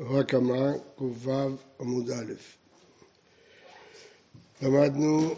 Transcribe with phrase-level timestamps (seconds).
[0.00, 1.32] רק אמר ק"ו
[1.80, 2.32] עמוד א'.
[4.62, 5.34] למדנו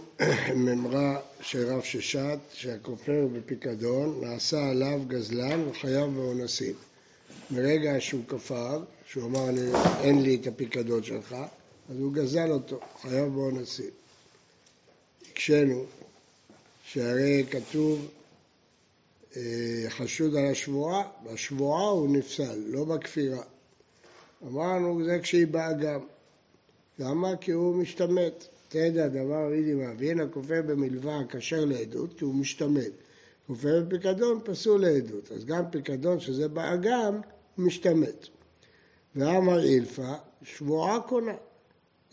[0.54, 6.74] ממרה של רב ששת שהכופר בפיקדון נעשה עליו גזלן וחייב באונסים.
[7.50, 9.48] מרגע שהוא כפר, שהוא אמר
[10.00, 11.36] אין לי את הפיקדון שלך,
[11.90, 13.90] אז הוא גזל אותו, חייב באונסים.
[15.30, 15.84] הקשינו
[16.84, 18.08] שהרי כתוב
[19.36, 23.42] אה, חשוד על השבועה, בשבועה הוא נפסל, לא בכפירה.
[24.42, 26.00] אמרנו, זה כשהיא באה גם.
[26.98, 27.36] למה?
[27.36, 28.44] כי הוא משתמט.
[28.68, 32.92] תדע דבר אידי ואין הכופר במלווה כשר לעדות, כי הוא משתמט.
[33.46, 35.32] כופר בפיקדון פסול לעדות.
[35.32, 37.20] אז גם פיקדון שזה באגם,
[37.56, 38.26] הוא משתמט.
[39.16, 41.34] ואמר אילפא, שבועה קונה.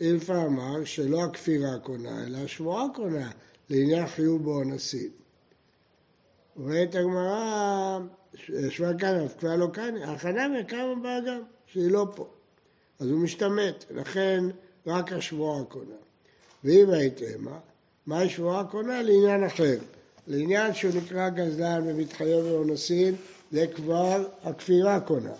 [0.00, 3.30] אילפא אמר שלא הכפירה קונה, אלא השבועה קונה,
[3.70, 5.10] לעניין חיוב באונסים.
[6.56, 7.98] אומרת הגמרא,
[8.48, 11.40] ישבה כאן, כבר לא כאן, הכנה מכמה באגם.
[11.66, 12.28] שהיא לא פה.
[13.00, 14.44] אז הוא משתמט, לכן
[14.86, 15.94] רק השבועה קונה.
[16.64, 17.58] ואם הייתמה,
[18.06, 19.02] מה השבועה קונה?
[19.02, 19.76] לעניין אחר.
[20.26, 23.14] לעניין שהוא נקרא גזלן ומתחייב באונסין,
[23.52, 25.34] זה כבר הכפירה קונה.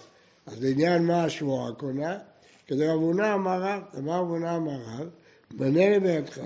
[0.46, 2.18] אז לעניין מה השבועה קונה?
[2.66, 5.08] כדי רב הונא אמר רב, אמר רב הונא אמר רב,
[5.50, 6.40] בנה לי בידך,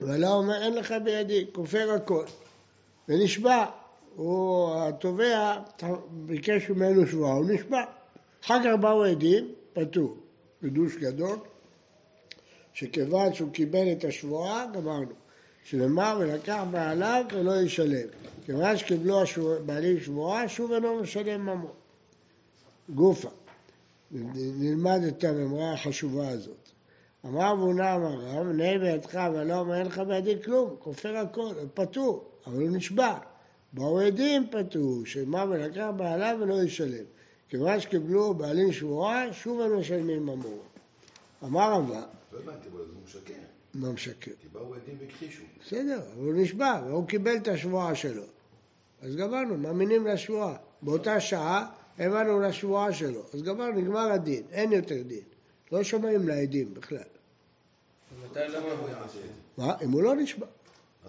[0.00, 2.24] ולא אומר אין לך בידי, כופר הכל.
[3.08, 3.66] ונשבע,
[4.16, 5.56] הוא התובע
[6.10, 7.84] ביקש ממנו שבועה, הוא נשבע.
[8.44, 10.16] אחר כך באו עדים, פטור.
[10.60, 11.38] חידוש גדול,
[12.72, 15.12] שכיוון שהוא קיבל את השבועה, גמרנו.
[15.64, 18.08] שנאמר ולקח בעליו ולא ישלם.
[18.46, 19.20] כיוון שקיבלו
[19.66, 21.72] בעלים שבועה, שוב אינו משלם ממון.
[22.88, 23.28] גופה.
[24.10, 26.70] נלמד את הממרה החשובה הזאת.
[27.26, 32.62] אמר אבונה אמר רב, נהיה בידך ולא אומר לך בידי כלום, כופר הכל, פטור, אבל
[32.62, 33.18] הוא נשבע.
[33.76, 37.04] באו עדים פטור, שמה ולקח בעליו ולא ישלם.
[37.48, 40.62] כיוון שקיבלו בעלים שבועה, שוב הם משלמים ממור.
[41.44, 42.02] אמר רבא...
[42.32, 43.34] לא הבנתי, אבל הוא משקר.
[43.74, 44.30] מה משקר?
[44.40, 45.42] כי באו עדים והכחישו.
[45.60, 48.22] בסדר, אבל הוא נשבע, והוא קיבל את השבועה שלו.
[49.02, 50.56] אז גמרנו, מאמינים לשבועה.
[50.82, 51.66] באותה שעה
[51.98, 53.22] הבנו לשבועה שלו.
[53.34, 55.24] אז גמרנו, נגמר הדין, אין יותר דין.
[55.72, 56.98] לא שומעים לעדים בכלל.
[58.24, 59.18] מתי לא הוא יעשה את זה?
[59.58, 59.74] מה?
[59.84, 60.46] אם הוא לא נשבע.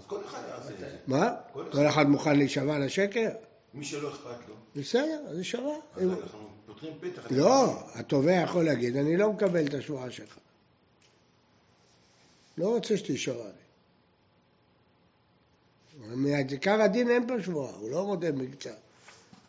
[0.07, 0.97] כל אחד יעשה את זה.
[1.07, 1.31] מה?
[1.71, 3.29] כל אחד מוכן להישבע לשקר?
[3.73, 4.55] מי שלא אכפת לו.
[4.75, 5.75] בסדר, אז זה שווה.
[5.97, 7.27] אנחנו פותחים פתח.
[7.31, 10.37] לא, התובע יכול להגיד, אני לא מקבל את השבועה שלך.
[12.57, 13.51] לא רוצה שתשאר לי.
[16.15, 18.77] מעיקר הדין אין פה שבועה, הוא לא מודה מקצת.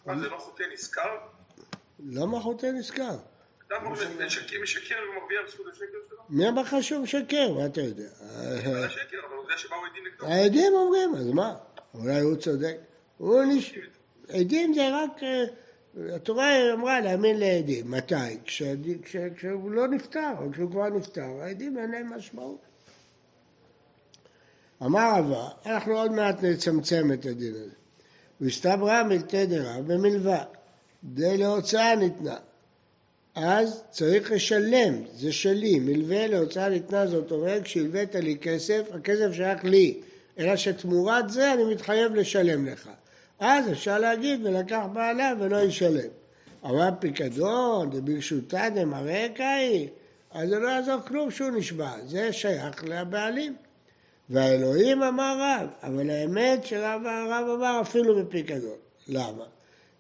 [0.07, 1.17] מה, זה לא חוטא נשכר?
[2.07, 3.17] למה חוטא נשכר?
[6.29, 7.53] מי אמר לך שהוא משקר?
[7.53, 8.09] מה אתה יודע?
[9.85, 10.27] עדים נגדו.
[10.27, 11.55] העדים אומרים, אז מה?
[11.95, 12.77] אולי הוא צודק.
[14.29, 15.45] עדים זה רק, אה,
[16.15, 17.91] התורה אמרה להאמין לעדים.
[17.91, 18.39] מתי?
[19.35, 22.59] כשהוא לא נפטר, או כשהוא כבר נפטר, העדים אין להם משמעות.
[24.83, 27.75] אמר רבא, אנחנו עוד מעט נצמצם את הדין הזה.
[28.41, 30.45] והסתברא מלתי דרב במלווה,
[31.05, 32.37] די להוצאה ניתנה.
[33.41, 39.65] אז צריך לשלם, זה שלי, מלווה להוצאה ניתנה זאת אומרת, כשהלווית לי כסף, הכסף שייך
[39.65, 40.01] לי,
[40.39, 42.91] אלא שתמורת זה אני מתחייב לשלם לך.
[43.39, 46.09] אז אפשר להגיד ולקח בעלה ולא ישלם.
[46.65, 49.89] אבל פיקדון, דברשותה דמרקה היא,
[50.31, 53.57] אז זה לא יעזור כלום שהוא נשבע, זה שייך לבעלים.
[54.31, 58.77] והאלוהים אמר רב, אבל האמת שרב הרב אמר אפילו בפיקדון.
[59.09, 59.45] למה?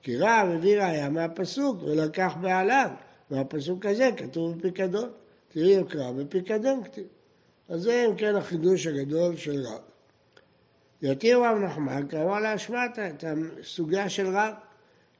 [0.03, 2.91] כי רב הביא ראיה מהפסוק ולקח בעליו,
[3.31, 5.11] והפסוק הזה כתוב בפיקדון.
[5.49, 7.07] תראי יקרא בפיקדון כתיב.
[7.69, 9.81] אז זה אם כן החידוש הגדול של רב.
[11.03, 14.55] יתיר רב נחמן קרא להשמעת את הסוגיה של רב.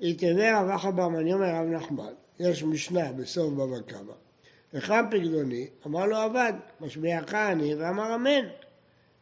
[0.01, 2.13] יתהווה רב אחא בר מניומר רב נחמן.
[2.41, 4.13] יש משנה בסוף בבא קמא.
[4.73, 5.67] היכן פקדוני?
[5.87, 8.49] אמר לו עבד, משביעך אני ואמר אמן.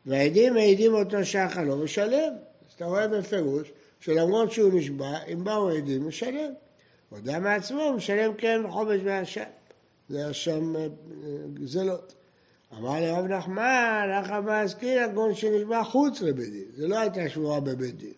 [0.06, 2.32] והעדים מעידים אותו שחל לא משלם.
[2.68, 6.52] אז אתה רואה בפירוש שלמרות שהוא נשבע, אם באו עדים, הוא משלם.
[7.10, 9.42] הודה מעצמו, הוא משלם כן חומש והשם.
[10.08, 10.86] זה השם אה,
[11.54, 12.14] גזלות.
[12.78, 16.64] אמר לרב נחמן, לך מעסקין הגון שנשבע חוץ לבית דין.
[16.76, 18.12] זה לא הייתה שבועה בבית דין.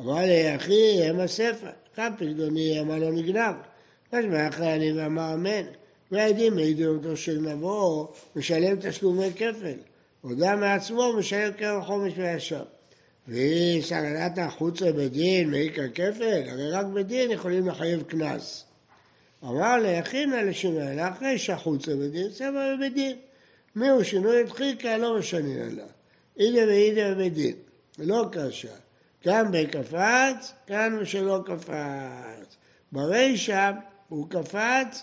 [0.00, 3.54] אמר לי, אחי, הם הספר, כאן פקדוני, אמר לו נגנב.
[4.12, 5.66] משמע אחרי אני ואמר אמן.
[6.12, 8.06] והעדים העידו אותו של נבוא,
[8.36, 9.78] משלם תשלומי כפל.
[10.20, 12.64] הודה מעצמו, משלם קרן חומש וישר.
[13.28, 18.64] והיא סגדת החוץ לבית מעיקר כפל, הרי רק בדין יכולים לחייב קנס.
[19.44, 23.16] אמר ליכינא לשמעאל, אחרי שהחוץ לבית דין, סבא בבית דין.
[23.76, 25.86] מי הוא שינוי דחיקה לא משנין עליו.
[26.38, 27.56] אידה ואידה בבית.
[27.98, 28.74] לא קשה.
[29.20, 32.56] כאן בקפץ, כאן ושלא קפץ.
[32.92, 33.70] ברישא
[34.08, 35.02] הוא קפץ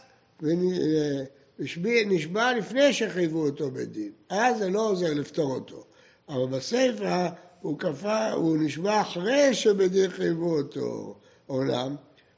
[1.59, 4.11] ונשבע לפני שחייבו אותו בדין.
[4.29, 5.83] אז זה לא עוזר לפתור אותו.
[6.29, 7.29] אבל בסיפא
[7.61, 11.15] הוא כפה, הוא נשבע אחרי שבדין חייבו אותו.
[11.47, 11.95] עולם,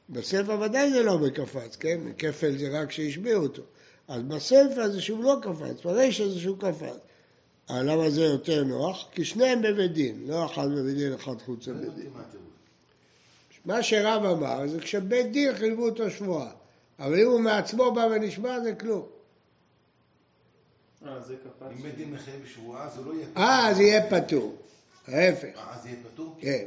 [0.09, 1.99] בסיפא ודאי זה לא בקפץ, כן?
[2.17, 3.61] כפל זה רק שהשביעו אותו.
[4.07, 6.97] אז בסיפא זה שהוא לא קפץ, ברישא זה שהוא קפץ.
[7.69, 9.07] למה זה יותר נוח?
[9.11, 12.07] כי שניהם בבית דין, לא אחד בבית דין, אחד חוץ לא לבית דין.
[12.07, 12.37] הבנתי
[13.65, 16.51] מה שרב אמר זה כשבית דין חייבו אותו שבועה,
[16.99, 19.05] אבל אם הוא מעצמו בא ונשבע זה כלום.
[21.05, 21.67] אה, זה קפץ.
[21.71, 23.25] אם בית דין מחייב שבועה, זה לא יהיה...
[23.37, 24.55] אה, אז יהיה פטור.
[25.07, 26.35] ההפך, אה, אז יהיה פטור?
[26.39, 26.65] כן.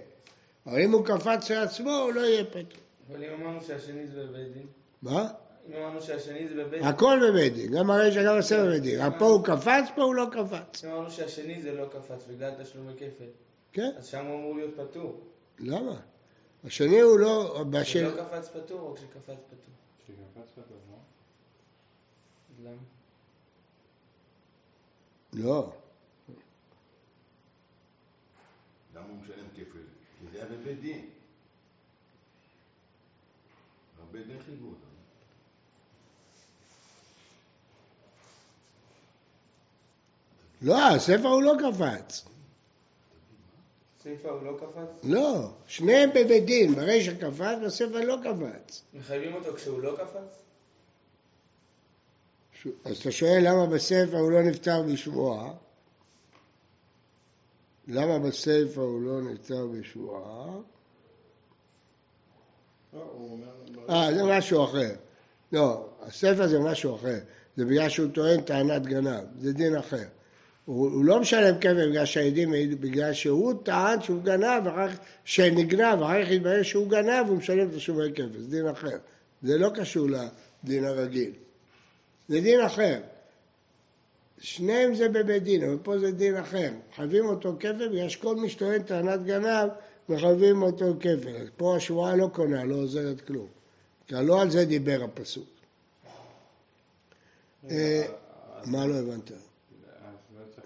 [0.67, 2.81] אבל אם הוא קפץ לעצמו, הוא לא יהיה פטור.
[3.11, 4.67] אבל אם אמרנו שהשני זה בבית דין?
[5.03, 5.29] מה?
[5.69, 6.85] אם אמרנו שהשני זה בבית דין?
[6.85, 9.01] הכל בבית דין, גם הרישא גם הסבב בבית דין.
[9.01, 10.85] רק פה הוא קפץ, פה הוא לא קפץ.
[10.85, 13.25] אם אמרנו שהשני זה לא קפץ בגלל תשלומי כפל,
[13.73, 13.91] כן?
[13.99, 15.21] אז שם הוא אמור להיות פטור.
[15.59, 16.01] למה?
[16.65, 17.65] השני הוא לא...
[17.83, 19.75] כשלא קפץ פטור או כשקפץ פטור?
[20.05, 20.97] כשקפץ פטור, לא?
[22.65, 22.77] למה?
[25.33, 25.73] לא.
[28.94, 29.79] למה הוא משלם כפל?
[30.20, 31.06] כי זה היה בבית דין.
[34.11, 34.79] בבית דין חייבו אותו.
[40.62, 42.25] לא, הספר הוא לא קפץ.
[44.02, 45.05] סיפה הוא לא קפץ?
[45.05, 48.82] לא, שניהם בבית דין, ברישא קפץ, בספר לא קפץ.
[48.94, 50.43] מחייבים אותו כשהוא לא קפץ?
[52.62, 55.52] ש- אז אתה שואל למה בספר הוא לא נפטר בשבועה?
[57.89, 60.47] למה בספר הוא לא נפטר בשבועה?
[62.95, 63.47] לא, אומר...
[63.91, 64.95] אה, זה משהו אחר.
[65.53, 67.19] לא, הספר זה משהו אחר.
[67.57, 70.05] זה בגלל שהוא טוען טענת גנב, זה דין אחר.
[70.65, 74.99] הוא, הוא לא משלם כפל בגלל שהעדים העידו, בגלל שהוא טען שהוא גנב, ואחר כך,
[75.25, 78.97] שנגנב, אחר כך התברר שהוא גנב, הוא משלם תשלומי כפל, זה דין אחר.
[79.43, 80.07] זה לא קשור
[80.65, 81.33] לדין הרגיל.
[82.29, 83.01] זה דין אחר.
[84.44, 86.70] שניהם זה בבית דין, אבל פה זה דין אחר.
[86.96, 89.69] חייבים אותו כפל בגלל שכל מי שטוען טענת גנב,
[90.08, 91.37] מחייבים אותו כפל.
[91.37, 93.46] אז פה השבועה לא קונה, לא עוזרת כלום.
[94.06, 95.49] כי לא על זה דיבר הפסוק.
[97.70, 98.02] אה,
[98.64, 99.32] מה לא הבנת?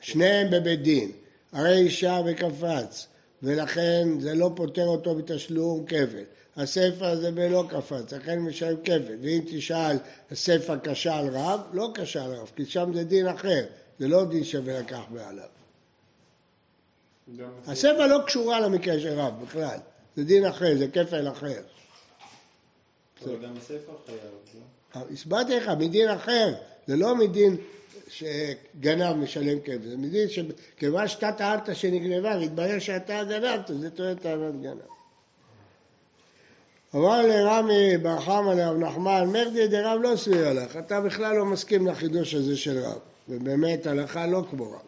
[0.00, 1.12] שניהם בבית דין,
[1.52, 3.06] הרי אישה וקפץ,
[3.43, 6.25] ולכן זה לא פוטר אותו בתשלום כפל.
[6.56, 9.17] הספר זה בלא קפץ, לכן משלם כפל.
[9.23, 9.96] ואם תשאל,
[10.31, 13.64] הספר קשה על רב, לא קשה על רב, כי שם זה דין אחר,
[13.99, 15.49] זה לא דין שווה לקח בעליו.
[17.37, 19.79] גם הספר לא קשורה למקרה של רב בכלל,
[20.17, 21.61] זה דין אחר, זה כפל אחר.
[23.25, 24.19] אבל גם הספר חייב,
[24.94, 25.00] לא?
[25.12, 26.55] הסברתי לך, מדין אחר,
[26.87, 27.56] זה לא מדין
[28.08, 34.62] שגנב משלם כפל, זה מדין שכיוון שאתה טענת שנגנבה והתברר שאתה גנבת, זה טוען טענת
[34.62, 34.99] גנב.
[36.94, 41.87] אמר לרמי בר חמא לרב נחמן, מרדי דרב לא סביר לך, אתה בכלל לא מסכים
[41.87, 44.78] לחידוש הזה של רב, ובאמת הלכה לא כמו רב.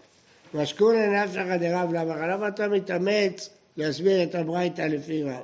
[0.54, 5.42] משכון נפשך דרב למה, למה אתה מתאמץ להסביר את הברייתא לפי רב?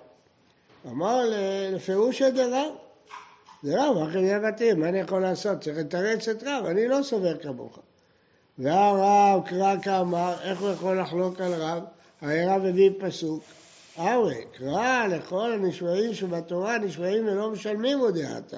[0.87, 1.25] אמר
[1.73, 2.73] לפירושא דרב,
[3.63, 5.61] זה רב, אחי זה מתאים, מה אני יכול לעשות?
[5.61, 7.79] צריך לתרץ את רב, אני לא סובר כמוך.
[8.59, 11.83] והרב קרא כאמר, איך הוא יכול לחלוק על רב?
[12.21, 13.43] הרי רב הביא פסוק,
[13.99, 18.57] אורי, קרא לכל הנשבעים שבתורה נשבעים ולא משלמים הודעתה.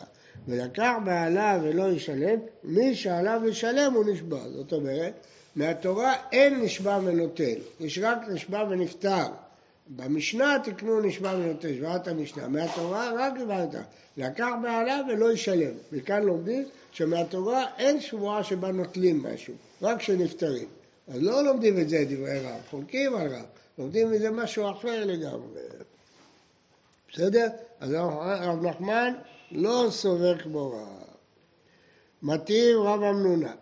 [0.49, 4.49] ולקח בעלה ולא ישלם, מי שעליו לשלם הוא נשבע.
[4.49, 5.13] זאת אומרת,
[5.57, 9.27] מהתורה אין נשבע ונוטל, יש רק נשבע ונפטר.
[9.89, 12.49] במשנה תקנו נשבע ונוטל, שבעת המשנה.
[12.49, 13.75] מהתורה רק הבנת,
[14.17, 15.73] לקח בעלה ולא ישלם.
[15.93, 20.69] וכאן לומדים שמהתורה אין שבועה שבה נוטלים משהו, רק שנפטרים.
[21.09, 23.45] אז לא לומדים את זה דברי רב, חולקים על רב,
[23.79, 25.61] לומדים מזה משהו אחר לגמרי.
[27.13, 27.47] בסדר?
[27.81, 29.15] אז רב נחמן
[29.53, 30.99] לא סובר כמו רב.
[32.23, 33.53] מתאים רב אמנונה.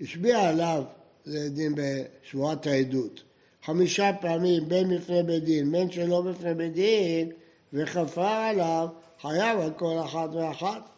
[0.00, 0.82] השביע עליו,
[1.24, 3.22] זה דין בשבועת העדות,
[3.66, 7.32] חמישה פעמים בין בפני בית דין, בין שלא בפני בית דין,
[7.72, 8.88] וכפר עליו,
[9.20, 10.88] חייב על כל אחת ואחת.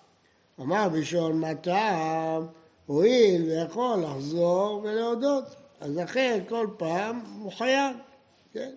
[0.60, 2.46] אמר בשעון מה טעם,
[2.86, 5.44] הואיל ויכול לחזור ולהודות.
[5.80, 7.96] אז לכן כל פעם הוא חייב,
[8.52, 8.70] כן?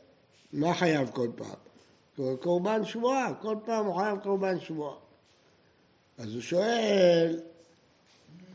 [0.54, 2.36] מה חייב כל פעם?
[2.38, 4.96] קורבן שבועה, כל פעם הוא חייב קורבן שבועה.
[6.18, 7.40] אז הוא שואל,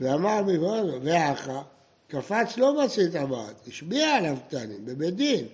[0.00, 1.60] ואמר בבואנו, ואחא,
[2.08, 5.46] קפץ לא מצית המרת, השביע עליו קטנים, בבית דין.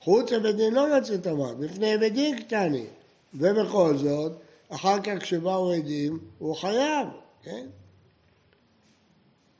[0.00, 2.86] חוץ לבית דין לא מצית המרת, בפני בית דין קטנים.
[3.34, 4.32] ובכל זאת,
[4.68, 7.08] אחר כך כשבאו עדים, הוא חייב,
[7.42, 7.66] כן?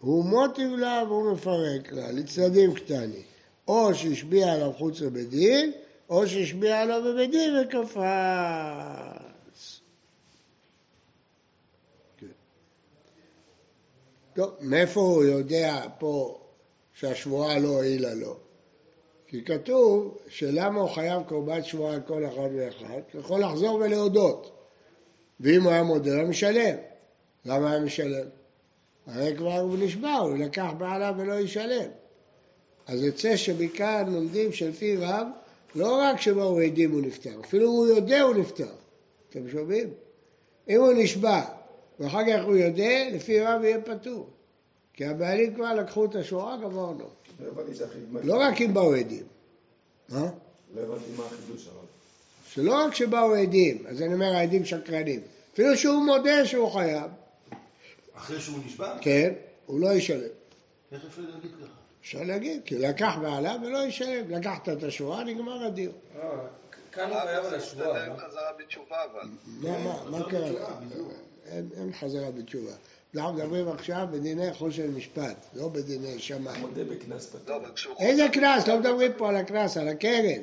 [0.01, 3.23] הוא מוטיב לה והוא מפרק לה, לצדדים קטנים.
[3.69, 5.73] או שהשביע עליו חוץ לבית דין,
[6.09, 8.01] או שהשביע עליו בבית דין וקפץ.
[12.17, 12.27] כן.
[14.35, 16.40] טוב, מאיפה הוא יודע פה
[17.01, 18.37] שהשבועה לא הועילה לו?
[19.27, 23.01] כי כתוב שלמה הוא חייב קורבן שבועה על כל אחד ואחד?
[23.13, 24.51] הוא יכול לחזור ולהודות.
[25.41, 26.77] ואם הוא היה מודה, הוא משלם.
[27.45, 28.27] למה היה משלם?
[29.07, 31.91] הרי כבר הוא נשבע, הוא לקח בעליו ולא ישלם.
[32.87, 35.27] אז יוצא שמכאן לומדים שלפי רב,
[35.75, 38.73] לא רק שבאו עדים הוא נפטר, אפילו הוא יודע הוא נפטר.
[39.31, 39.89] אתם שומעים?
[40.69, 41.43] אם הוא נשבע
[42.01, 44.31] ואחר כך הוא יודע, לפי רב יהיה פטור.
[45.01, 47.09] כי הבעלים כבר לקחו את השורה, גמרנו.
[47.41, 48.23] לא.
[48.23, 49.25] לא רק אם באו עדים.
[50.09, 50.21] מה?
[50.75, 51.85] לא הבנתי מה החידוש הרב.
[52.49, 55.21] שלא רק שבאו עדים, אז אני אומר העדים שקרנים.
[55.55, 57.11] אפילו שהוא מודה שהוא חייב,
[58.15, 58.99] אחרי שהוא נשבע?
[59.01, 59.33] כן,
[59.67, 60.21] הוא לא ישלם.
[60.93, 61.73] איך אפשר להגיד ככה?
[62.01, 64.31] אפשר להגיד, כי לקח בעליו ולא ישלם.
[64.31, 65.95] לקחת את השורה, נגמר הדיון.
[66.17, 66.23] לא,
[66.93, 68.07] כאן הוא חייב על השבועה.
[68.09, 68.15] לא?
[68.17, 69.29] חזרה בתשובה אבל.
[70.11, 70.81] מה, קרה?
[71.53, 72.73] אין חזרה בתשובה.
[73.17, 76.61] אנחנו מדברים עכשיו בדיני חושן משפט, לא בדיני שמיים.
[76.61, 77.57] מודה בקנס פטור.
[77.59, 78.69] לא, איזה קנס?
[78.69, 80.43] לא מדברים פה על הקנס, על הקרן.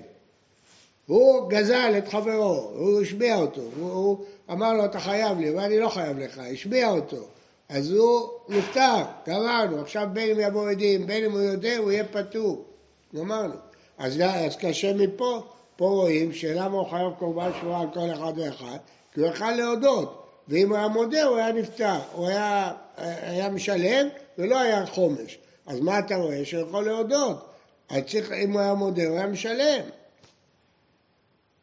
[1.06, 5.80] הוא גזל את חברו, הוא השביע אותו, הוא, הוא אמר לו אתה חייב לי, ואני
[5.80, 7.28] לא חייב לך, השביע אותו.
[7.70, 12.04] אז הוא נפטר, גמרנו, עכשיו בין אם יבואו עדים, בין אם הוא יודע, הוא יהיה
[12.04, 12.66] פטור.
[13.16, 13.54] גמרנו.
[13.98, 15.44] אז, אז קשה מפה,
[15.76, 18.78] פה רואים שלמה הוא חייב קורבן שבועה על כל אחד ואחד,
[19.14, 24.08] כי הוא יכל להודות, ואם הוא היה מודה הוא היה נפטר, הוא היה, היה משלם
[24.38, 25.38] ולא היה חומש.
[25.66, 26.46] אז מה אתה רואה?
[26.46, 27.46] שהוא יכול להודות.
[27.89, 29.82] אז צריך, אם הוא היה מודה הוא היה משלם.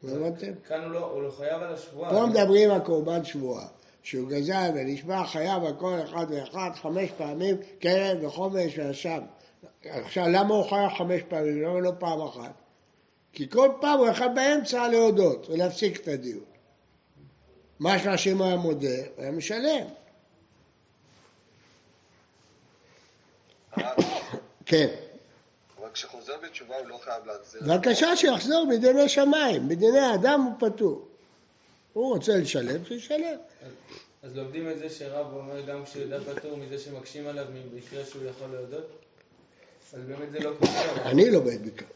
[0.09, 0.53] הבנתם?
[0.69, 2.11] כאן הוא לא- הוא לא חייב על השבועה.
[2.11, 3.67] פה מדברים על קורבן שבועה,
[4.03, 9.21] שהוא גזל ונשבע חייב על כל אחד ואחד חמש פעמים קרן וחומש ואשם.
[9.85, 11.63] עכשיו, למה הוא חייב חמש פעמים?
[11.63, 12.53] למה לא פעם אחת?
[13.33, 16.45] כי כל פעם הוא יכול באמצע להודות ולהפסיק את הדיון.
[17.85, 19.87] משמע שאם הוא היה מודה, הוא היה משלם.
[24.67, 24.89] כן.
[25.79, 27.63] אבל כשחוזר בתשובה הוא לא חייב להחזיר.
[27.63, 31.09] בבקשה שיחזור בדיני שמיים, בדיני האדם הוא פטור.
[31.93, 33.37] הוא רוצה לשלם, שישלם.
[34.23, 38.23] אז לומדים את זה שרב אומר גם כשהוא יודע פטור מזה שמקשים עליו במקרה שהוא
[38.25, 38.99] יכול להודות?
[39.95, 41.11] אז באמת זה לא קשה.
[41.11, 41.87] אני לומד מכאן.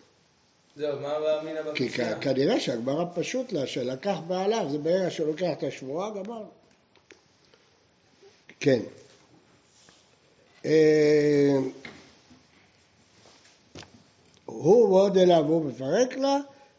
[0.78, 1.88] זהו, מה מאמינה כי
[2.20, 6.48] כנראה שהגמרא פשוט לה, שלקח בעליו, זה ברגע שהוא לוקח את השבועה, גמרנו.
[8.60, 8.80] כן.
[10.64, 11.56] אה,
[14.44, 16.36] הוא ועוד אליו הוא מפרק לה,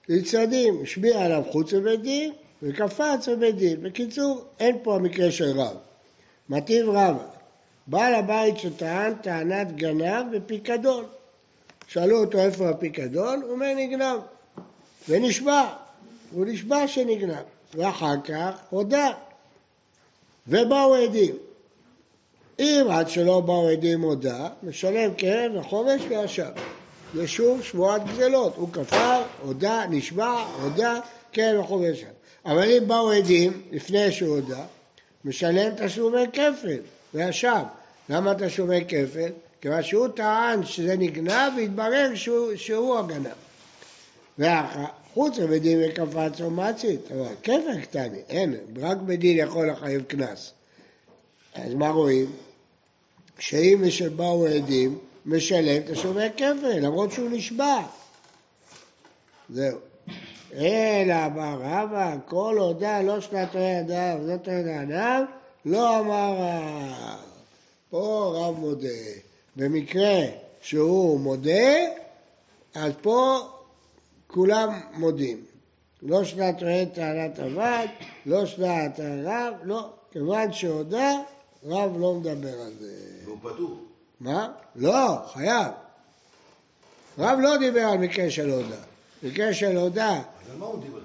[0.10, 3.84] לצדדים, השביע עליו חוץ מבית דין, וקפץ בבית דין.
[3.84, 5.77] בקיצור, אין פה המקרה של רב.
[6.50, 7.25] מטיב רבא,
[7.88, 11.06] בעל הבית שטען טענת גנב בפיקדון.
[11.89, 14.19] שאלו אותו איפה הפיקדון, הוא אומר נגנב.
[15.10, 15.67] ונשבע,
[16.31, 17.43] הוא נשבע שנגנב.
[17.74, 19.12] ואחר כך הודה.
[20.48, 21.36] ובאו עדים.
[22.60, 26.51] אם עד שלא באו עדים הודה, משלם קרן וחומש וישב.
[27.13, 28.53] זה שוב שבועת גזלות.
[28.55, 31.00] הוא כפר, הודה, נשבע, הודה,
[31.31, 32.03] קרן וחומש.
[32.46, 34.63] אבל אם באו עדים לפני שהוא הודה,
[35.25, 36.77] משלם תשלומי כפל
[37.13, 37.63] וישב.
[38.10, 39.29] למה תשלומי כפל?
[39.62, 43.28] כיוון שהוא טען שזה נגנב והתברר שהוא, שהוא הגנב.
[44.39, 50.54] וחוץ מבדין וקפץ או מצית, אבל כפל קטני, אין, רק בדין יכול לחייב קנס.
[51.54, 52.32] אז מה רואים?
[53.39, 57.80] שאם משבאו עדים, משלם תשלומי כפל, למרות שהוא נשבע.
[59.50, 59.78] זהו.
[60.54, 65.24] אלא אמר רבא, כל הודה לא שנת ידיו, זאת ידיו,
[65.66, 67.20] לא אמר רב.
[67.89, 69.29] פה רב מודה.
[69.56, 70.20] במקרה
[70.62, 71.75] שהוא מודה,
[72.75, 73.39] אז פה
[74.27, 75.44] כולם מודים.
[76.01, 77.88] לא שנת רעי טענת עבד,
[78.25, 79.89] לא שנת הרב, לא.
[80.12, 81.12] כיוון שהודה,
[81.63, 82.94] רב לא מדבר על זה.
[83.25, 83.84] והוא פטור.
[84.20, 84.51] מה?
[84.75, 85.68] לא, חייב.
[87.18, 88.82] רב לא דיבר על מקרה של הודה.
[89.24, 91.00] מקרה של הודה, אז על מה הוא דיבר?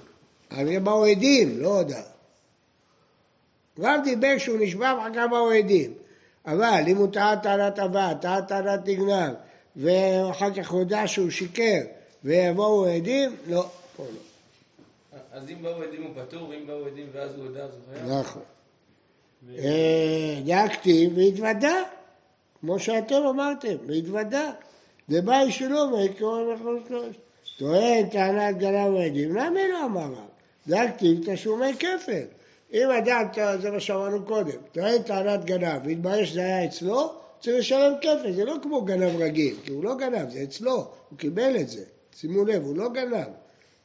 [0.50, 2.02] אבל באו עדים, לא הודה.
[3.78, 5.92] רב דיבר שהוא נשבע ואחר כך באו עדים.
[6.46, 9.34] אבל אם הוא טעה טענת עבד, טעה טענת נגנב,
[9.76, 11.80] ואחר כך הודה שהוא שיקר,
[12.24, 14.34] ויבואו עדים, לא, פה לא.
[15.32, 18.18] אז אם באו עדים הוא פטור, ואם באו עדים ואז הוא הודה, אז הוא חייב?
[18.20, 18.42] נכון.
[20.44, 21.82] דאקתי והתוודה,
[22.60, 24.52] כמו שאתם אמרתם, והתוודה.
[25.08, 27.16] דבאי שלום, ויקרא לכל שלוש.
[27.58, 30.28] טוען טענת גנב ועדים, למה לא אמר רב?
[30.68, 32.24] דאקתי תשלומי כפל.
[32.75, 33.25] אם אדם,
[33.61, 38.45] זה מה שאמרנו קודם, טוען טענת גנב, והתברר שזה היה אצלו, צריך לשלם כפל, זה
[38.45, 40.76] לא כמו גנב רגיל, כי הוא לא גנב, זה אצלו,
[41.11, 41.85] הוא קיבל את זה.
[42.16, 43.28] שימו לב, הוא לא גנב,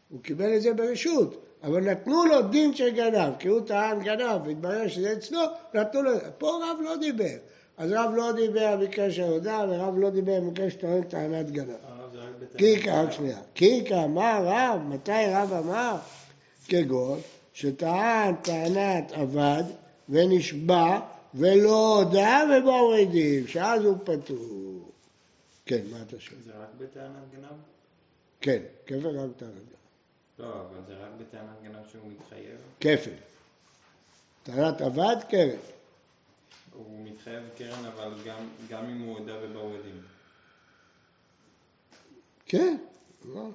[0.09, 4.41] הוא קיבל את זה ברשות, אבל נתנו לו דין של גנב, כי הוא טען גנב,
[4.45, 5.41] והתברר שזה אצלו,
[5.73, 7.35] נתנו לו, פה רב לא דיבר.
[7.77, 11.69] אז רב לא דיבר במקרה של הודעה, ורב לא דיבר במקרה שטוען טענת גנב.
[11.69, 13.37] רק בטענת קיקה, רק שנייה.
[13.53, 14.81] קיקה, מה רב?
[14.87, 15.95] מתי רב אמר?
[16.67, 17.19] כגון
[17.59, 19.63] שטען טענת עבד
[20.09, 20.99] ונשבע
[21.35, 24.91] ולא הודה ובאו עדים, שאז הוא פטור.
[25.65, 26.39] כן, מה אתה שואל?
[26.45, 27.57] זה רק בטענת גנב?
[28.41, 29.79] כן, כפל רק טענת גנב.
[30.39, 32.57] לא, אבל זה רק בטענת גנב שהוא מתחייב.
[32.79, 33.11] כפל.
[34.43, 35.49] טענת עבד, קרן.
[36.73, 40.01] הוא מתחייב קרן, אבל גם, גם אם הוא הודה ובאו עדים.
[42.45, 42.77] כן,
[43.25, 43.41] לא.
[43.41, 43.51] רק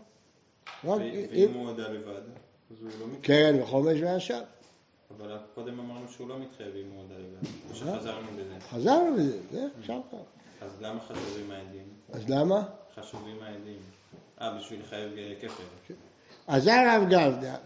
[0.84, 2.22] ו- אם- ואם הוא הודה לבד,
[2.80, 3.06] הוא לא.
[3.22, 4.40] קרן וחומש ואשם.
[5.16, 7.04] אבל קודם אמרנו שהוא לא מתחייב אם הוא.
[7.04, 7.74] או אה.
[7.74, 8.54] שחזרנו בזה.
[8.70, 10.18] חזרנו לזה, זה עכשיו כבר.
[10.60, 11.88] אז למה חשובים העדים?
[12.12, 12.64] אז למה?
[12.94, 13.78] חשובים העדים.
[14.40, 15.94] אה, בשביל לחייב אה, כפל.
[16.46, 17.56] אז זה הרב גבדה.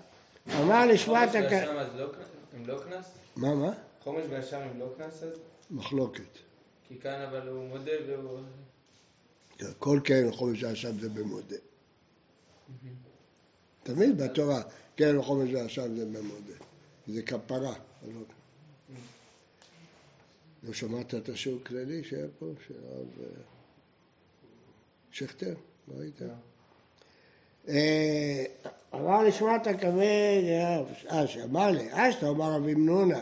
[0.60, 1.52] אמר חומש הכ...
[1.96, 2.06] לא?
[2.52, 3.06] הם לא קנס?
[3.36, 3.70] מה, מה?
[4.04, 5.38] חומש ואשם הם לא קנס אז?
[5.70, 6.38] מחלוקת.
[6.88, 8.38] כי כאן אבל הוא מודה והוא...
[9.78, 11.56] כל קרן וחומש ואשם זה במודה.
[13.82, 14.62] תמיד בתורה,
[14.98, 16.54] קרן וחומש ואשם זה במודה.
[17.06, 17.74] זה כפרה.
[18.08, 18.22] לא-
[20.62, 23.26] לא שמעת את השיעור הכללי שהיה פה, של הרב אה,
[25.12, 25.54] שכטר?
[25.88, 26.20] לא היית?
[28.94, 30.42] אמר לשמעת כבד,
[31.10, 33.20] אה, שאמר לי, אשתא אמר רבי מנונה,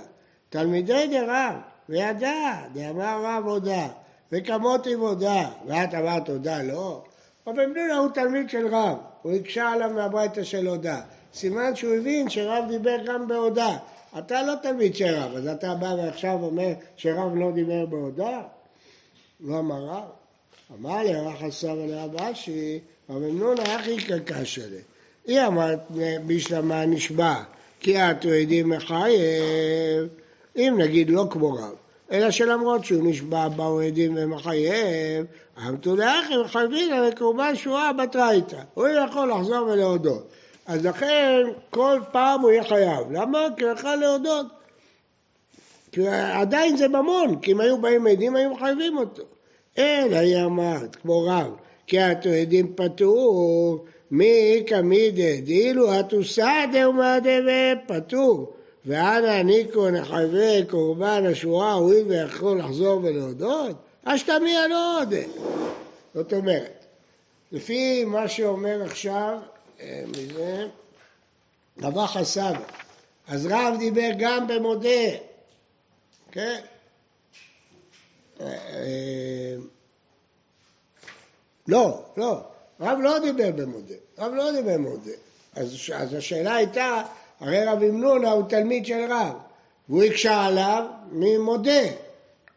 [0.48, 1.54] תלמידי דרב,
[1.88, 3.88] וידע, דאמר רב הודה,
[4.32, 7.04] וכמותי הודה, ואת אמרת הודה, לא.
[7.46, 11.02] רבי מנונה הוא תלמיד של רב, הוא הקשה עליו מהברייתא של הודה.
[11.34, 13.76] סימן שהוא הבין שרב דיבר גם בהודה.
[14.18, 18.40] אתה לא תלמיד של רב, אז אתה בא ועכשיו אומר שרב לא דיבר בהודה?
[19.40, 20.08] לא אמר רב.
[20.74, 22.78] אמר לי רח הסבא לרב אשי,
[23.10, 24.80] רבי מנונה אחי קקשה לי.
[25.26, 25.80] היא אמרת
[26.26, 27.34] בשלמה נשבע,
[27.80, 30.08] כי את עדים מחייב,
[30.56, 31.74] אם נגיד לא כמו רב,
[32.12, 35.26] אלא שלמרות שהוא נשבע באו עדים ומחייב,
[35.68, 38.60] אמתו לאחי מחייבים קורבן שואה בתרייתא.
[38.74, 40.28] הוא יכול לחזור ולהודות.
[40.66, 43.12] אז לכן כל פעם הוא יהיה חייב.
[43.12, 43.46] למה?
[43.56, 44.46] כי הוא יכול להודות.
[45.92, 49.22] כי עדיין זה ממון, כי אם היו באים עדים היו מחייבים אותו.
[49.78, 58.52] אלא היא אמרת, כמו רב, כי את עדים פטור, מי כמידי, דאילו התוסעדה ומעדה ופטור.
[58.86, 65.22] ואנא ניקו נחייבי קורבן השורה, הואיל ויכול לחזור ולהודות, אשתמיה לא עודה.
[66.14, 66.84] זאת אומרת,
[67.52, 69.38] לפי מה שאומר עכשיו,
[69.84, 70.66] מזה,
[71.82, 72.60] רבח הסבא,
[73.28, 75.18] אז רב דיבר גם במודה,
[76.32, 76.60] כן?
[78.40, 79.56] אה, אה,
[81.68, 82.40] לא, לא,
[82.80, 85.10] רב לא דיבר במודה, רב לא דיבר במודה.
[85.54, 87.02] אז, השאלה הייתה,
[87.40, 89.34] הרי רב אמנונה הוא תלמיד של רב,
[89.88, 91.82] והוא הקשה עליו ממודה.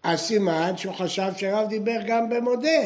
[0.04, 2.80] אז סימן שהוא חשב שרב דיבר גם במודה,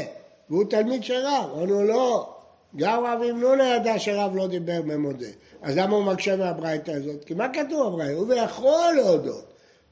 [0.50, 1.50] והוא תלמיד של רב.
[1.54, 2.33] אמרנו לא,
[2.76, 5.28] גם רב אמנונה ידע שרב לא דיבר במודה.
[5.62, 7.24] אז למה הוא מקשה מהברייתא הזאת?
[7.26, 8.18] כי מה כתוב בברייתא?
[8.18, 9.46] הוא ויכול להודות.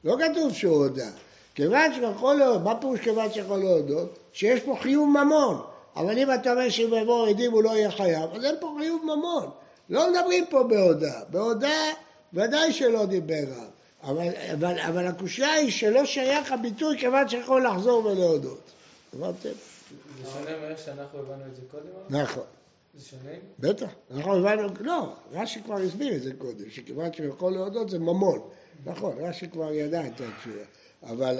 [0.04, 1.10] לא כתוב שהוא הודה.
[1.54, 4.18] כיוון שהוא יכול להודות, מה פירוש כיוון שיכול להודות?
[4.32, 5.62] שיש פה חיוב ממון.
[5.96, 9.02] אבל אם אתה אומר שאם יבואו עדים הוא לא יהיה חייב, אז אין פה חיוב
[9.04, 9.50] ממון.
[9.90, 11.20] לא מדברים פה בהודעה.
[11.28, 11.90] בהודעה
[12.32, 13.68] ודאי שלא דיבר רב.
[14.02, 18.60] אבל, אבל, אבל הקושייה היא שלא שייך הביטוי כיוון שיכול לחזור ולהודות.
[19.14, 19.48] הבנתם?
[19.48, 22.22] זה שונה מאיך שאנחנו הבנו את זה קודם?
[22.22, 22.44] נכון.
[23.58, 27.98] בטח, אנחנו הבנו, לא, רש"י כבר הסביר את זה קודם, שכיוון שהוא יכול להודות זה
[27.98, 28.40] ממון.
[28.84, 30.64] נכון, רש"י כבר ידע את התשובה.
[31.02, 31.38] אבל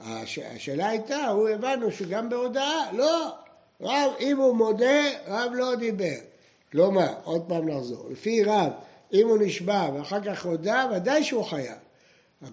[0.00, 3.34] השאלה הייתה, הוא הבנו שגם בהודעה, לא,
[3.80, 6.16] רב, אם הוא מודה, רב לא דיבר.
[6.72, 8.72] כלומר, עוד פעם נחזור, לפי רב,
[9.12, 11.78] אם הוא נשבע ואחר כך הודה, ודאי שהוא חייב.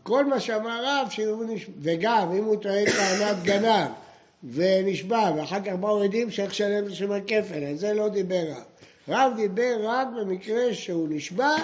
[0.04, 1.08] כל מה שאמר רב,
[1.82, 3.89] וגם אם הוא טוען טענת גנב
[4.43, 8.63] ונשבע, ואחר כך באו עדים שצריך לשלם לשם הכפל, על זה לא דיבר רב.
[9.08, 11.56] רב דיבר רק במקרה שהוא נשבע,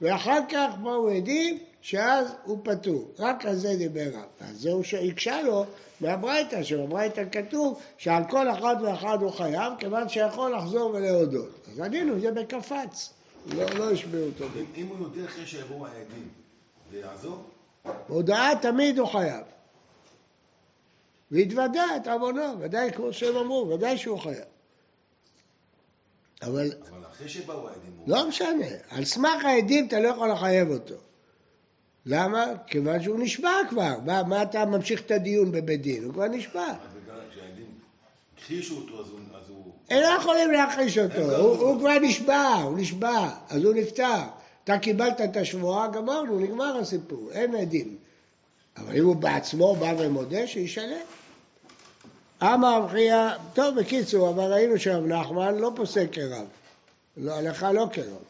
[0.00, 3.10] ואחר כך באו עדים, שאז הוא פטור.
[3.18, 4.24] רק על זה דיבר רב.
[4.40, 5.64] אז זהו שהקשה לו
[6.00, 11.68] מהברייתא, שבברייתא כתוב שעל כל אחד ואחד הוא חייב, כיוון שיכול לחזור ולהודות.
[11.72, 13.12] אז ענינו, זה בקפץ.
[13.46, 14.44] לא, לא השביעו אותו.
[14.76, 16.28] אם הוא יודע אחרי שיבואו העדים,
[16.92, 17.42] זה יעזור?
[18.08, 19.42] הודעה תמיד הוא חייב.
[21.32, 24.44] והתוודה את עוונו, ודאי כמו שהם אמרו, ודאי שהוא חייב.
[26.42, 28.08] אבל אבל אחרי שבאו העדים, הוא...
[28.08, 30.94] לא משנה, על סמך העדים אתה לא יכול לחייב אותו.
[32.06, 32.44] למה?
[32.66, 33.94] כיוון שהוא נשבע כבר.
[34.04, 36.04] מה, מה אתה ממשיך את הדיון בבית דין?
[36.04, 36.66] הוא כבר נשבע.
[38.36, 39.18] הכחישו אותו, אז הוא...
[39.34, 43.74] אז הוא- הם לא יכולים להכחיש אותו, הוא, הוא כבר נשבע, הוא נשבע, אז הוא
[43.74, 44.20] נפטר.
[44.64, 47.96] אתה קיבלת את השבועה, גמרנו, נגמר הסיפור, אין עדים.
[48.76, 50.96] אבל אם הוא בעצמו בא ומודה, שישלם.
[52.42, 56.46] אמר רב חייא, טוב בקיצור, אבל ראינו שרב נחמן לא פוסק כרב.
[57.16, 58.22] לא, הלכה לא כרב.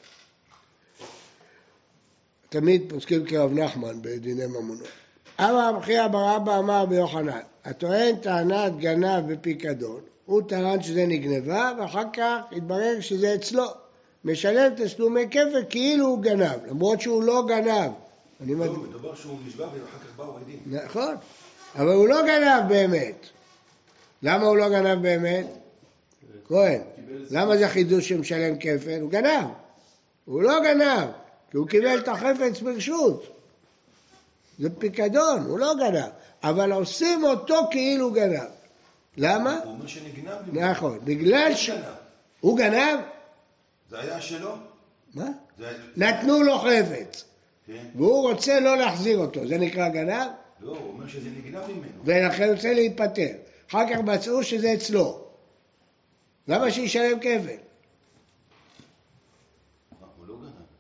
[2.49, 4.89] תמיד פוסקים כרב נחמן בדיני ממונות.
[5.41, 11.73] אמר רב חייא בר אבא אמר ביוחנן, הטוען טענת גנב בפיקדון, הוא טען שזה נגנבה
[11.79, 13.67] ואחר כך התברר שזה אצלו.
[14.25, 17.91] משלם תשלומי כפל כאילו הוא גנב, למרות שהוא לא גנב.
[18.41, 18.55] אני.
[18.55, 20.59] לא, מדובר שהוא נשבע ואחר כך באו עדים.
[20.67, 21.15] נכון,
[21.75, 23.27] אבל הוא לא גנב באמת.
[24.23, 25.47] למה הוא לא גנב באמת?
[26.49, 26.81] כהן,
[27.31, 29.01] למה זה חידוש שמשלם כפל?
[29.01, 29.47] הוא גנב.
[30.25, 31.09] הוא לא גנב,
[31.51, 33.37] כי הוא קיבל את החפץ ברשות.
[34.59, 36.11] זה פיקדון, הוא לא גנב.
[36.43, 38.49] אבל עושים אותו כאילו גנב.
[39.17, 39.61] למה?
[39.65, 40.59] הוא אומר שנגנב.
[40.59, 41.71] נכון, בגלל ש...
[42.41, 42.99] הוא גנב.
[43.91, 44.55] זה היה שלו?
[45.15, 45.29] מה?
[45.97, 47.25] נתנו לו חפץ,
[47.67, 47.85] כן.
[47.97, 50.29] והוא רוצה לא להחזיר אותו, זה נקרא גנב?
[50.61, 52.03] לא, הוא אומר שזה נגנב ממנו.
[52.05, 53.33] ולכן הוא רוצה להיפטר.
[53.73, 55.25] אחר כך מצאו שזה אצלו.
[56.49, 57.57] למה שישלם כפל?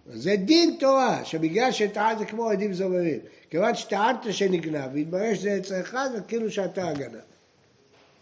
[0.07, 3.18] זה דין תורה, שבגלל שטען זה כמו עדים זוממים.
[3.50, 7.18] כיוון שטענת שנגנב, והתברר שזה אצלך, זה כאילו שאתה הגנב.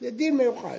[0.01, 0.79] זה דין מיוחד.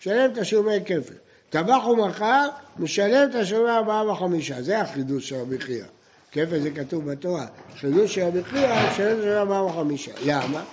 [0.00, 1.14] משלם תשלומי כפל.
[1.50, 2.48] טבח ומכר,
[2.78, 4.62] משלם תשלומי ארבעה וחמישה.
[4.62, 5.84] זה החידוש של רבי חייא.
[6.32, 7.46] כפל זה כתוב בתורה.
[7.76, 10.12] חידוש של רבי חייא, משלם תשלומי ארבעה וחמישה.
[10.26, 10.64] למה?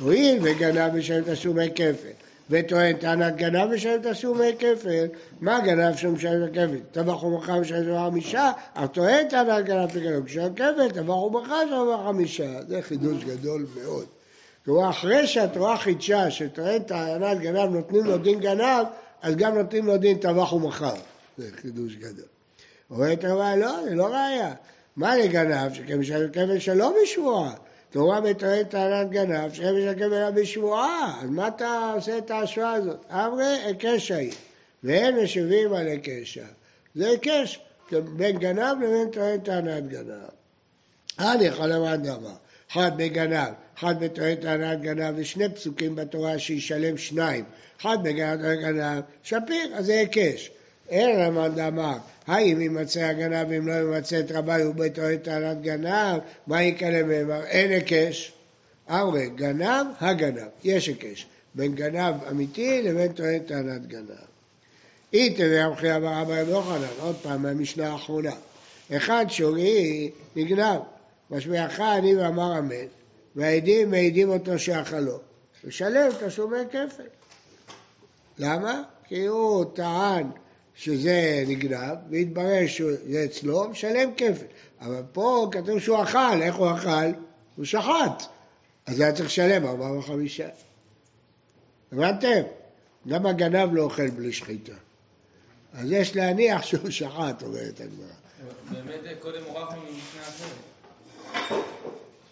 [0.00, 2.08] הואיל וגנב משלם תשלומי כפל,
[2.50, 5.06] וטוען טענת גנב משלם תשלומי כפל,
[5.40, 6.78] מה גנב שהוא משלם כפל?
[6.92, 12.06] טבח ומכר משלם תשלומי חמישה, אך טוען טענת גנב פיקדון, משלם כפל, טבח ומכר משלם
[12.06, 12.62] חמישה.
[12.68, 14.06] זה חידוש גדול מאוד.
[14.64, 18.86] כלומר, אחרי שהתורה חידשה שטוען טענת גנב נותנים לו דין גנב,
[19.22, 20.94] אז גם נותנים לו דין טבח ומכר.
[21.38, 22.24] זה חידוש גדול.
[22.90, 24.54] אומרת הרב, לא, זה לא ראיה.
[24.96, 25.74] מה לגנב?
[25.74, 27.52] שכן משלם כפל שלא בשבועה.
[27.92, 31.20] תורה מטוען טענת גנב, שכן משלם כפל היה בשבועה.
[31.22, 33.04] אז מה אתה עושה את ההשוואה הזאת?
[33.10, 34.32] אמרי היקשה היא,
[34.82, 36.44] והם משיבים על היקשה.
[36.94, 37.60] זה היקש,
[37.92, 40.28] בין גנב לבין טוען טענת גנב.
[41.18, 42.34] אני יכול לומר דבר,
[42.72, 47.44] אחד בגנב, אחד בטוען טענת גנב, ושני פסוקים בתורה שישלם שניים,
[47.80, 50.50] אחד בגנב שפיר, אז זה היקש.
[50.92, 56.62] אין רמנד אמר, האם ימצא הגנב ואם לא ימצא את רבי ובטוען טענת גנב, מה
[56.62, 57.44] יקרה מאמר?
[57.44, 58.32] אין היקש.
[58.90, 61.26] ארבע, גנב, הגנב, יש היקש.
[61.54, 64.10] בין גנב אמיתי לבין טוען טענת גנב.
[65.12, 68.34] איתא חייא בר אבא רב יוחנן, עוד פעם מהמשנה האחרונה.
[68.96, 70.80] אחד שורי נגנב,
[71.30, 72.86] משמיעך אני ואמר אמן,
[73.36, 75.18] והעדים מעידים אותו שאכלו,
[75.64, 77.02] ושלם תשלומי כפל.
[78.38, 78.82] למה?
[79.08, 80.26] כי הוא טען
[80.74, 84.46] שזה נגנב, והתברר שזה אצלו, משלם כפל.
[84.80, 87.12] אבל פה כתוב שהוא אכל, איך הוא אכל?
[87.56, 88.22] הוא שחט.
[88.86, 90.48] אז היה צריך לשלם ארבעה וחמישה.
[91.92, 92.42] הבנתם?
[93.08, 94.72] גם הגנב לא אוכל בלי שחיטה.
[95.72, 98.06] אז יש להניח שהוא שחט, אומרת הגמרא.
[98.70, 101.62] באמת קודם עורפנו ממשנה אחרת.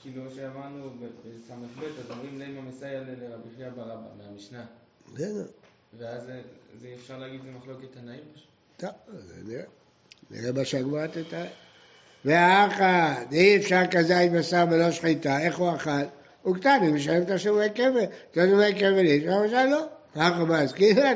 [0.02, 4.64] כאילו שאמרנו בס"ב, אז אומרים לימה מסייע לרבי חייא בר אבא מהמשנה.
[5.14, 5.46] בסדר.
[5.98, 6.22] ואז
[6.80, 8.20] זה- אפשר להגיד זה מחלוקת תנאים.
[8.76, 8.90] טוב,
[9.44, 9.62] נראה.
[10.30, 11.46] נראה שהגמרא תתאר.
[12.24, 15.90] והאחד, אי אפשר כזית בשר בלא שחיטה, איך הוא אכל?
[16.42, 18.04] הוא קטן, הוא משלם תשלומי כבל.
[18.30, 19.86] תשלומי כבל יש, למשל לא.
[20.14, 20.72] האחר מה, אז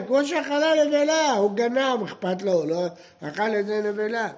[0.07, 2.87] כמו שאכלה נבלה, הוא גנב, אכפת לו, הוא לא
[3.21, 4.29] אכל את זה נבלה.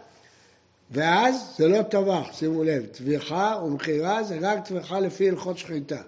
[0.91, 6.03] ואז זה לא טבח, שימו לב, טביחה ומכירה זה רק טביחה לפי הלכות שחיטה.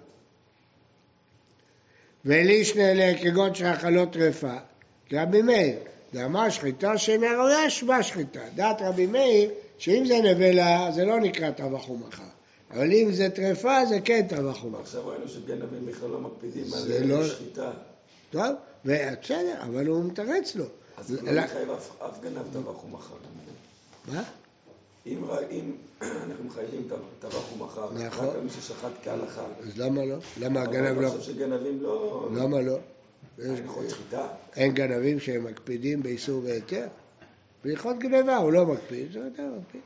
[2.25, 4.53] ולישנה אלה כגון שאכלות טרפה,
[5.13, 5.75] רבי מאיר,
[6.13, 8.39] ואמר שחיטה שאינה ראויה שמה שחיטה.
[8.55, 12.23] דעת רבי מאיר, שאם זה נבלה זה לא נקרא טבח ומכר,
[12.71, 14.81] אבל אם זה טרפה זה כן טבח ומכר.
[14.81, 17.71] עכשיו ראינו שגנבים בכלל לא מקפידים זה על לא- שחיטה.
[18.31, 18.45] טוב,
[18.85, 20.65] בסדר, אבל הוא מתרץ לו.
[20.97, 21.69] אז לא- מחייב
[22.05, 23.15] אף גנב טבח ומכר.
[24.07, 24.23] מה?
[25.09, 27.53] אם אנחנו מחייבים טב- טבח
[27.93, 28.27] נכון.
[28.27, 29.41] רק מי ששחט כהלכה.
[29.59, 30.15] אז למה לא?
[30.39, 31.09] למה הגנב אני לא?
[31.09, 32.29] חושב שגנבים לא...
[32.35, 32.77] למה לא?
[34.55, 36.87] אין גנבים שהם מקפידים באיסור והיתר?
[37.63, 39.81] בהלכות גנבה הוא לא מקפיד, זה יותר מקפיד.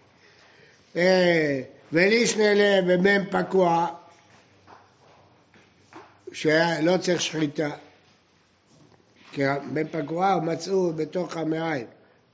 [0.96, 1.62] אה,
[1.94, 3.88] ולישנה ל- במ"ם פקוע,
[6.32, 7.70] שלא צריך שחיטה.
[9.32, 9.42] כי
[9.74, 11.86] בן פקוע מצאו בתוך המעיים.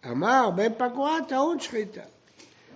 [0.05, 2.01] אמר, בן פקוע טעון שחיטה.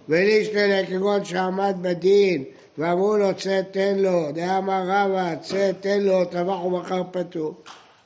[0.10, 2.44] ולישנה כגון שעמד בדין
[2.78, 7.54] ואמרו לו צא תן לו, דאמר רבא צא תן לו, טבח ומכר פטור.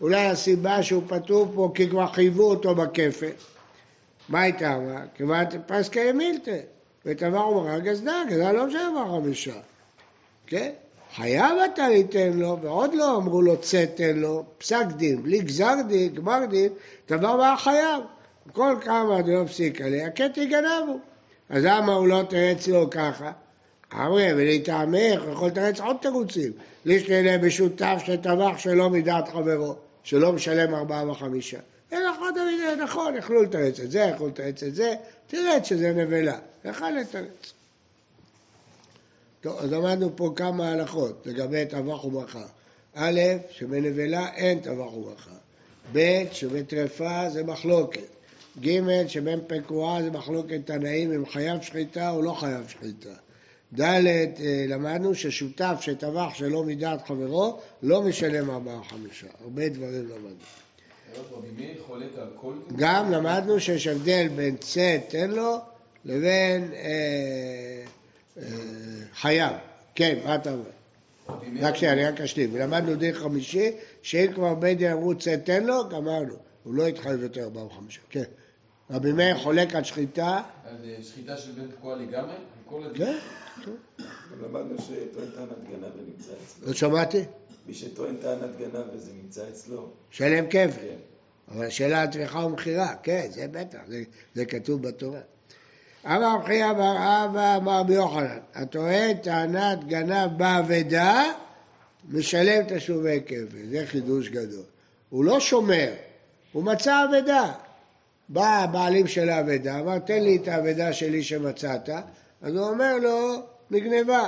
[0.02, 3.30] אולי הסיבה שהוא פטור פה כי כבר חייבו אותו בכפל.
[4.30, 5.02] מה הייתה אמרה?
[5.16, 6.60] כיוון פסקי מילתא,
[7.06, 9.56] וטבח ומכר גזדה, גזדה לא משלם בה חמישה.
[10.48, 10.72] כן?
[11.16, 15.74] חייב אתה ליתן לו, ועוד לא אמרו לו צא תן לו, פסק דין, בלי גזר
[15.88, 16.70] דין, גמר דין,
[17.10, 18.04] דבר מה חייב.
[18.54, 21.00] כל כמה דלא פסיק עליה, קטי גנבו.
[21.50, 23.32] אז למה הוא לא תרץ לו ככה?
[23.94, 26.52] אמרי, ולטעמך, יכול לתרץ עוד תירוצים.
[26.86, 31.60] לישנה בשותף שטבח שלא מדעת חברו, שלא משלם ארבעה וחמישה.
[31.92, 34.96] עוד מידה, נכון, יכלו לתרץ את זה, יכלו לתרץ את זה,
[35.28, 37.54] תראה שזה נבלה, יכל לתרץ.
[39.42, 42.46] טוב, אז למדנו פה כמה הלכות לגבי טבח וברכה.
[42.96, 45.32] א', שבנבלה אין טבח וברכה.
[45.94, 48.17] ב', שבטרפה זה מחלוקת.
[48.62, 53.14] ג', שבין פקועה זה מחלוקת תנאים אם חייב שחיטה או לא חייב שחיטה.
[53.74, 59.28] ד', אה, למדנו ששותף שטבח שלא מדעת חברו לא משלם ארבעה חמישה.
[59.44, 60.36] הרבה דברים למדנו.
[62.76, 65.58] גם למדנו שיש הבדל בין צא תן לו
[66.06, 67.84] לבין אה,
[68.38, 68.44] אה,
[69.14, 69.54] חייב.
[69.96, 70.70] כן, מה אתה אומר?
[71.62, 72.50] רק שנייה, אני רק אשלים.
[72.54, 76.34] ולמדנו דין חמישי, שאם כבר בית אמרו צא תן לו, גמרנו.
[76.64, 78.00] הוא לא התחייב יותר ארבעה וחמישה.
[78.10, 78.24] כן.
[78.92, 82.36] רבי מאיר חולק על שחיטה, על אה, שחיטה של בן תקועה לגמרי?
[82.96, 83.18] כן,
[83.66, 86.68] גם למדנו שטוען טענת גנב ונמצא אצלו.
[86.68, 87.24] לא שמעתי.
[87.68, 89.90] מי שטוען טענת גנב וזה נמצא אצלו.
[90.12, 90.68] שלם כפל.
[90.68, 90.98] כן.
[91.52, 94.04] אבל השאלה על טרחה ומכירה, כן, זה בטח, זה,
[94.36, 95.20] זה כתוב בתורה.
[96.06, 101.24] אמר רב חייא בר אבא אמר רבי יוחנן, הטוען טענת גנב באבדה,
[102.10, 104.64] משלם תשלומי כפל, זה חידוש גדול.
[105.10, 105.94] הוא לא שומר,
[106.52, 107.54] הוא מצא אבדה.
[108.30, 111.90] בא הבעלים של האבדה, אמר תן לי את האבדה שלי שמצאת,
[112.42, 114.28] אז הוא אומר לו, נגנבה.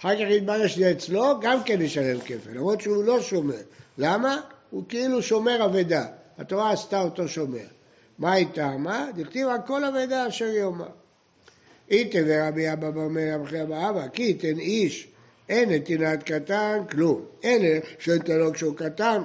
[0.00, 3.54] אחר כך התברר שזה אצלו, גם כן ישלם כפל, למרות שהוא לא שומר.
[3.98, 4.40] למה?
[4.70, 6.06] הוא כאילו שומר אבדה.
[6.38, 7.66] התורה עשתה אותו שומר.
[8.18, 9.08] מה היא טעמה?
[9.16, 10.88] דכתיב על כל אבדה אשר יאמר.
[11.90, 15.08] איתה ורבי אבא אומר רבי אבא אבא, כי ייתן איש,
[15.48, 17.24] אין נתינת קטן, כלום.
[17.44, 19.22] אלה שנתנו כשהוא קטן,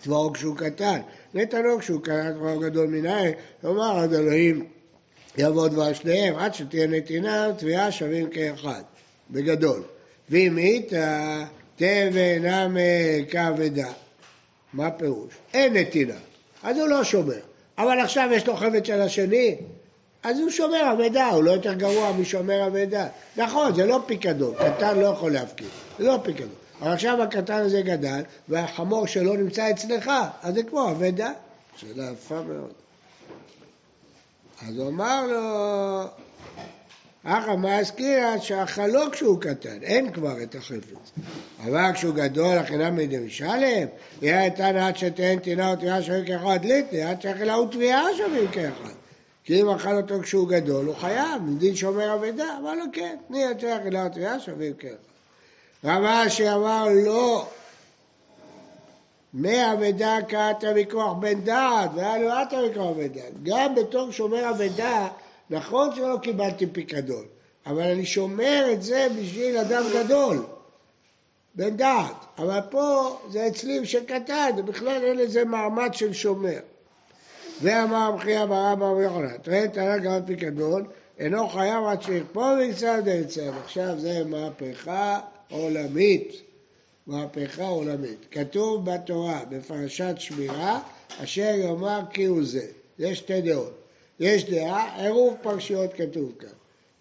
[0.00, 1.00] צבאו כשהוא קטן.
[1.34, 4.66] נתנו כשהוא קטן, צבאו גדול מנהל, כלומר עד אלוהים
[5.38, 8.82] יבוא דבר שניהם, עד שתהיה נתינה, תביעה שווים כאחד,
[9.30, 9.82] בגדול.
[10.30, 11.44] ואם איתה,
[11.76, 13.92] תבן נמי כבדה.
[14.72, 15.34] מה הפירוש?
[15.54, 16.14] אין נתינה,
[16.62, 17.40] אז הוא לא שומר.
[17.78, 19.56] אבל עכשיו יש לו חפץ של השני,
[20.22, 23.06] אז הוא שומר אבדה, הוא לא יותר גרוע משומר אבדה.
[23.36, 26.59] נכון, זה לא פיקדון, קטן לא יכול להפקיד, זה לא פיקדון.
[26.80, 30.10] אבל עכשיו הקטן הזה גדל, והחמור שלו נמצא אצלך,
[30.42, 31.32] אז זה כמו אבדה.
[31.76, 32.72] שאלה יפה מאוד.
[34.68, 36.04] אז הוא אמר לו,
[37.24, 41.12] אחא מה הזכירה שהחלוק כשהוא קטן, אין כבר את החפץ.
[41.64, 43.88] אבל כשהוא גדול, הכינה מידי משלם,
[44.22, 48.94] יהיה איתן עד שתהן תינה ותביעה שווים כאחד ליטני, עד שאכלה ותביעה שווים כאחד.
[49.44, 53.44] כי אם אכל אותו כשהוא גדול, הוא חייב, מדין שומר אבדה, אמר לו כן, תני
[53.50, 55.09] ותביעה שווים כאחד.
[55.84, 57.48] רב אשי אמר לא,
[59.34, 63.42] מאבדה קעת מכוח בן דעת, והיה לו עתה מכוח בן דעת.
[63.42, 65.08] גם בתור שומר אבדה,
[65.50, 67.24] נכון שלא קיבלתי פיקדון,
[67.66, 70.46] אבל אני שומר את זה בשביל אדם גדול,
[71.54, 72.14] בן דעת.
[72.38, 76.58] אבל פה זה אצלי שקטן, בכלל אין לזה מעמד של שומר.
[77.62, 80.84] ואמר רב חייא בר אבא רבי יוחנן, תראה הרג על פיקדון,
[81.18, 83.50] אינו חייב עד שיכפור ויצא דיצא.
[83.64, 86.32] עכשיו זה מהפכה עולמית.
[87.06, 88.18] מהפכה עולמית.
[88.30, 90.80] כתוב בתורה, בפרשת שמירה,
[91.18, 92.66] אשר יאמר כי הוא זה.
[92.98, 93.72] יש שתי דעות.
[94.20, 96.48] יש דעה, עירוב פרשיות כתוב כאן.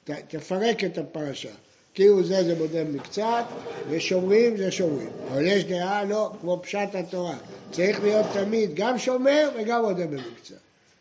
[0.03, 1.49] ת- תפרק את הפרשה.
[1.93, 3.43] כי הוא זה זה מודה מקצת,
[3.89, 5.09] ושומרים זה שומרים.
[5.31, 7.37] אבל יש דעה, לא, כמו פשט התורה.
[7.71, 10.55] צריך להיות תמיד גם שומר וגם מודה במקצת.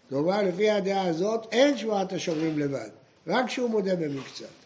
[0.09, 2.89] כלומר, לפי הדעה הזאת, אין שבועת השומרים לבד,
[3.27, 4.58] רק כשהוא מודה במקצת.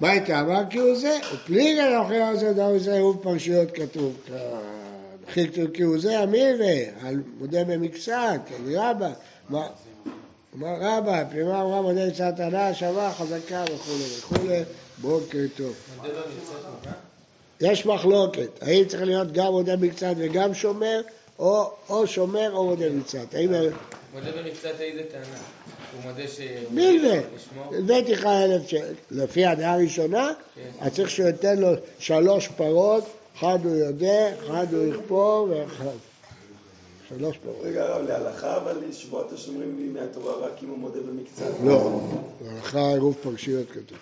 [0.00, 0.40] מה הייתה?
[0.40, 4.36] אמר כי הוא זה, ופליג על האחר הזה, דבר זה עירוב פרשיות כתוב כאן.
[5.28, 9.12] הכי כתוב כי הוא זה, אמירה, על מודה במקצת, על רבה.
[10.56, 14.62] אמר רבה, פרימה אמרה מודה מצד הנאה, שווה, חזקה וכולי וכולי,
[14.98, 15.74] בוקר טוב.
[16.02, 16.14] במקצת
[16.70, 16.92] מובן?
[17.60, 21.00] יש מחלוקת, האם צריך להיות גם מודה מקצת וגם שומר,
[21.38, 23.34] או, שומר או מודה מקצת.
[23.34, 23.50] האם...
[24.14, 25.38] מודה במקצת איזה טענה?
[25.94, 26.40] הוא מודה ש...
[26.70, 27.74] מילווה, לשמור?
[27.74, 28.94] הבאתי לך אלף שקל.
[29.10, 30.70] לפי הדעה הראשונה, כן.
[30.80, 33.04] אז צריך שהוא ייתן לו שלוש פרות,
[33.36, 35.96] אחד הוא יודע, אחד הוא יכפור ואחד.
[37.08, 37.56] שלוש פרות.
[37.60, 41.50] רגע, הרב, להלכה, אבל שבועת השומרים היא מהתורה רק אם הוא מודה במקצת.
[41.64, 42.00] לא,
[42.40, 43.98] בהלכה עירוב פרשיות כתוב.